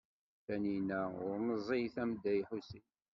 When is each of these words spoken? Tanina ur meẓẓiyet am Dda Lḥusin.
Tanina 0.45 1.01
ur 1.25 1.35
meẓẓiyet 1.47 1.95
am 2.03 2.11
Dda 2.13 2.33
Lḥusin. 2.41 2.85